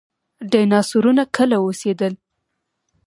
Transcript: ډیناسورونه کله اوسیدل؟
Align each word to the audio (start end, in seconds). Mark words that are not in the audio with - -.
ډیناسورونه 0.51 1.23
کله 1.35 1.57
اوسیدل؟ 1.65 2.13